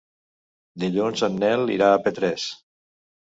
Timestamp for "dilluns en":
0.83-1.37